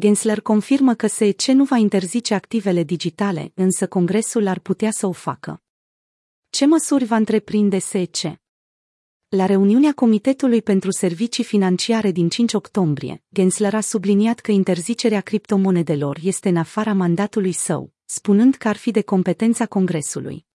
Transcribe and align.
Gensler 0.00 0.40
confirmă 0.40 0.94
că 0.94 1.06
SEC 1.06 1.42
nu 1.46 1.64
va 1.64 1.76
interzice 1.76 2.34
activele 2.34 2.82
digitale, 2.82 3.52
însă 3.54 3.86
Congresul 3.86 4.46
ar 4.46 4.58
putea 4.58 4.90
să 4.90 5.06
o 5.06 5.12
facă. 5.12 5.62
Ce 6.50 6.66
măsuri 6.66 7.04
va 7.04 7.16
întreprinde 7.16 7.78
SEC? 7.78 8.16
La 9.28 9.46
reuniunea 9.46 9.92
Comitetului 9.92 10.62
pentru 10.62 10.90
Servicii 10.90 11.44
Financiare 11.44 12.10
din 12.10 12.28
5 12.28 12.52
octombrie, 12.54 13.22
Gensler 13.34 13.74
a 13.74 13.80
subliniat 13.80 14.40
că 14.40 14.50
interzicerea 14.50 15.20
criptomonedelor 15.20 16.18
este 16.22 16.48
în 16.48 16.56
afara 16.56 16.92
mandatului 16.92 17.52
său, 17.52 17.92
spunând 18.04 18.54
că 18.54 18.68
ar 18.68 18.76
fi 18.76 18.90
de 18.90 19.02
competența 19.02 19.66
Congresului 19.66 20.47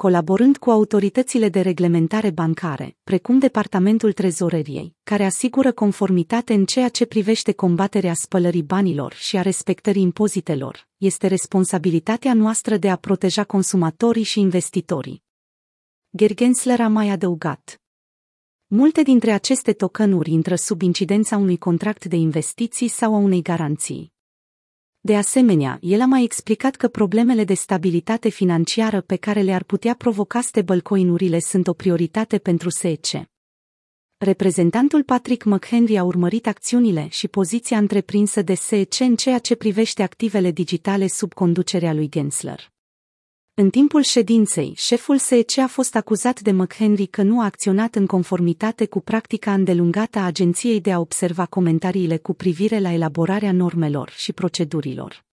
colaborând 0.00 0.56
cu 0.56 0.70
autoritățile 0.70 1.48
de 1.48 1.60
reglementare 1.60 2.30
bancare, 2.30 2.96
precum 3.04 3.38
Departamentul 3.38 4.12
Trezoreriei, 4.12 4.96
care 5.02 5.24
asigură 5.24 5.72
conformitate 5.72 6.54
în 6.54 6.64
ceea 6.64 6.88
ce 6.88 7.06
privește 7.06 7.52
combaterea 7.52 8.14
spălării 8.14 8.62
banilor 8.62 9.12
și 9.12 9.36
a 9.36 9.42
respectării 9.42 10.02
impozitelor, 10.02 10.88
este 10.96 11.26
responsabilitatea 11.26 12.34
noastră 12.34 12.76
de 12.76 12.90
a 12.90 12.96
proteja 12.96 13.44
consumatorii 13.44 14.22
și 14.22 14.40
investitorii. 14.40 15.22
Gergensler 16.16 16.80
a 16.80 16.88
mai 16.88 17.08
adăugat. 17.08 17.80
Multe 18.66 19.02
dintre 19.02 19.30
aceste 19.30 19.72
tokenuri 19.72 20.30
intră 20.30 20.54
sub 20.54 20.82
incidența 20.82 21.36
unui 21.36 21.58
contract 21.58 22.04
de 22.04 22.16
investiții 22.16 22.88
sau 22.88 23.14
a 23.14 23.18
unei 23.18 23.42
garanții. 23.42 24.12
De 25.02 25.16
asemenea, 25.16 25.78
el 25.80 26.00
a 26.00 26.06
mai 26.06 26.22
explicat 26.22 26.76
că 26.76 26.88
problemele 26.88 27.44
de 27.44 27.54
stabilitate 27.54 28.28
financiară 28.28 29.00
pe 29.00 29.16
care 29.16 29.40
le-ar 29.40 29.62
putea 29.62 29.94
provoca 29.94 30.40
stablecoin-urile 30.40 31.38
sunt 31.38 31.66
o 31.66 31.72
prioritate 31.72 32.38
pentru 32.38 32.68
SEC. 32.68 33.06
Reprezentantul 34.18 35.02
Patrick 35.02 35.44
McHenry 35.44 35.96
a 35.96 36.04
urmărit 36.04 36.46
acțiunile 36.46 37.06
și 37.10 37.28
poziția 37.28 37.78
întreprinsă 37.78 38.42
de 38.42 38.54
SEC 38.54 39.00
în 39.00 39.16
ceea 39.16 39.38
ce 39.38 39.54
privește 39.54 40.02
activele 40.02 40.50
digitale 40.50 41.06
sub 41.06 41.32
conducerea 41.32 41.92
lui 41.92 42.08
Gensler. 42.08 42.70
În 43.60 43.70
timpul 43.70 44.02
ședinței, 44.02 44.72
șeful 44.76 45.18
SEC 45.18 45.58
a 45.58 45.66
fost 45.66 45.96
acuzat 45.96 46.40
de 46.40 46.50
McHenry 46.50 47.06
că 47.06 47.22
nu 47.22 47.40
a 47.40 47.44
acționat 47.44 47.94
în 47.94 48.06
conformitate 48.06 48.86
cu 48.86 49.00
practica 49.00 49.52
îndelungată 49.52 50.18
a 50.18 50.24
agenției 50.24 50.80
de 50.80 50.92
a 50.92 50.98
observa 50.98 51.46
comentariile 51.46 52.16
cu 52.16 52.34
privire 52.34 52.78
la 52.78 52.92
elaborarea 52.92 53.52
normelor 53.52 54.10
și 54.10 54.32
procedurilor. 54.32 55.24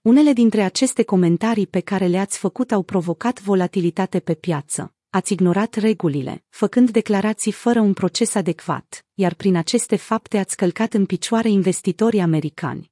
Unele 0.00 0.32
dintre 0.32 0.62
aceste 0.62 1.02
comentarii 1.02 1.66
pe 1.66 1.80
care 1.80 2.06
le-ați 2.06 2.38
făcut 2.38 2.72
au 2.72 2.82
provocat 2.82 3.42
volatilitate 3.42 4.20
pe 4.20 4.34
piață. 4.34 4.94
Ați 5.10 5.32
ignorat 5.32 5.74
regulile, 5.74 6.44
făcând 6.48 6.90
declarații 6.90 7.52
fără 7.52 7.80
un 7.80 7.92
proces 7.92 8.34
adecvat, 8.34 9.06
iar 9.14 9.34
prin 9.34 9.56
aceste 9.56 9.96
fapte 9.96 10.38
ați 10.38 10.56
călcat 10.56 10.94
în 10.94 11.06
picioare 11.06 11.48
investitorii 11.48 12.20
americani. 12.20 12.90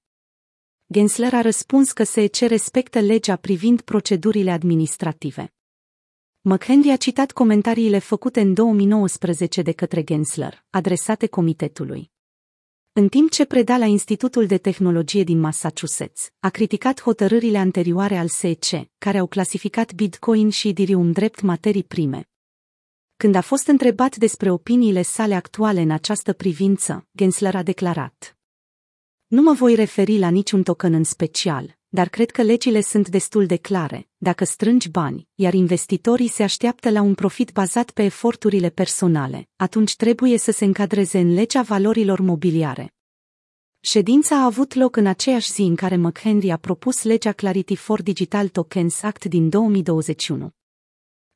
Gensler 0.93 1.35
a 1.35 1.41
răspuns 1.41 1.93
că 1.93 2.03
SEC 2.03 2.37
respectă 2.37 3.01
legea 3.01 3.37
privind 3.37 3.81
procedurile 3.81 4.51
administrative. 4.51 5.55
McHenry 6.41 6.91
a 6.91 6.97
citat 6.97 7.33
comentariile 7.33 7.99
făcute 7.99 8.41
în 8.41 8.55
2019 8.55 9.63
de 9.63 9.73
către 9.73 10.05
Gensler, 10.05 10.65
adresate 10.71 11.27
comitetului. 11.27 12.11
În 12.93 13.09
timp 13.09 13.31
ce 13.31 13.45
preda 13.45 13.77
la 13.77 13.85
Institutul 13.85 14.47
de 14.47 14.59
Tehnologie 14.59 15.25
din 15.25 15.41
Massachusetts, 15.41 16.31
a 16.41 16.49
criticat 16.49 17.01
hotărârile 17.01 17.59
anterioare 17.59 18.17
al 18.17 18.29
SEC, 18.29 18.65
care 18.99 19.19
au 19.19 19.27
clasificat 19.27 19.95
Bitcoin 19.95 20.51
și 20.51 20.69
Ethereum 20.69 21.13
drept 21.13 21.41
materii 21.41 21.85
prime. 21.85 22.29
Când 23.17 23.35
a 23.35 23.41
fost 23.41 23.67
întrebat 23.67 24.17
despre 24.17 24.51
opiniile 24.51 25.03
sale 25.03 25.35
actuale 25.35 25.81
în 25.81 25.91
această 25.91 26.33
privință, 26.33 27.07
Gensler 27.17 27.55
a 27.55 27.63
declarat. 27.63 28.38
Nu 29.29 29.43
mă 29.43 29.53
voi 29.53 29.75
referi 29.75 30.19
la 30.19 30.29
niciun 30.29 30.63
token 30.63 30.93
în 30.93 31.05
special, 31.05 31.77
dar 31.89 32.09
cred 32.09 32.31
că 32.31 32.43
legile 32.43 32.81
sunt 32.81 33.09
destul 33.09 33.47
de 33.47 33.57
clare. 33.57 34.09
Dacă 34.17 34.45
strângi 34.45 34.89
bani, 34.89 35.29
iar 35.35 35.55
investitorii 35.55 36.29
se 36.29 36.43
așteaptă 36.43 36.91
la 36.91 37.01
un 37.01 37.15
profit 37.15 37.53
bazat 37.53 37.91
pe 37.91 38.03
eforturile 38.03 38.71
personale, 38.71 39.49
atunci 39.57 39.97
trebuie 39.97 40.39
să 40.39 40.51
se 40.51 40.65
încadreze 40.65 41.19
în 41.19 41.35
legea 41.35 41.63
valorilor 41.63 42.21
mobiliare. 42.21 42.95
Ședința 43.81 44.37
a 44.37 44.45
avut 44.45 44.75
loc 44.75 44.97
în 44.97 45.07
aceeași 45.07 45.53
zi 45.53 45.63
în 45.63 45.77
care 45.77 45.97
McHenry 45.97 46.51
a 46.51 46.57
propus 46.57 47.03
legea 47.03 47.33
Clarity 47.33 47.77
for 47.77 48.03
Digital 48.03 48.49
Tokens 48.49 49.03
Act 49.03 49.25
din 49.25 49.49
2021. 49.49 50.51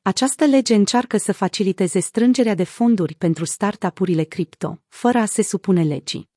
Această 0.01 0.45
lege 0.45 0.75
încearcă 0.75 1.17
să 1.17 1.33
faciliteze 1.33 1.99
strângerea 1.99 2.55
de 2.55 2.63
fonduri 2.63 3.15
pentru 3.15 3.45
startup-urile 3.45 4.23
cripto, 4.23 4.81
fără 4.87 5.17
a 5.17 5.25
se 5.25 5.41
supune 5.41 5.83
legii. 5.83 6.31